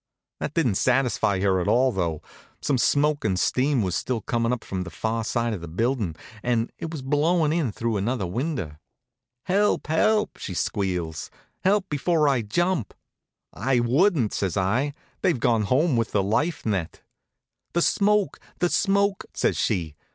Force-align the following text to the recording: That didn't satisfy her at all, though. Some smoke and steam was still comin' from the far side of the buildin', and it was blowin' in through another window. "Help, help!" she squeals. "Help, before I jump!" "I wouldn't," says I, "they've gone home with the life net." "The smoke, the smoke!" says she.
That 0.39 0.55
didn't 0.55 0.77
satisfy 0.81 1.41
her 1.41 1.61
at 1.61 1.67
all, 1.67 1.91
though. 1.91 2.23
Some 2.59 2.79
smoke 2.79 3.23
and 3.23 3.39
steam 3.39 3.83
was 3.83 3.95
still 3.95 4.19
comin' 4.19 4.57
from 4.57 4.81
the 4.81 4.89
far 4.89 5.23
side 5.23 5.53
of 5.53 5.61
the 5.61 5.67
buildin', 5.67 6.15
and 6.41 6.71
it 6.79 6.89
was 6.89 7.03
blowin' 7.03 7.53
in 7.53 7.71
through 7.71 7.97
another 7.97 8.25
window. 8.25 8.77
"Help, 9.43 9.85
help!" 9.85 10.37
she 10.37 10.55
squeals. 10.55 11.29
"Help, 11.63 11.87
before 11.87 12.27
I 12.27 12.41
jump!" 12.41 12.95
"I 13.53 13.79
wouldn't," 13.79 14.33
says 14.33 14.57
I, 14.57 14.95
"they've 15.21 15.39
gone 15.39 15.65
home 15.65 15.95
with 15.95 16.13
the 16.13 16.23
life 16.23 16.65
net." 16.65 17.03
"The 17.73 17.83
smoke, 17.83 18.39
the 18.57 18.69
smoke!" 18.69 19.25
says 19.35 19.55
she. 19.55 19.93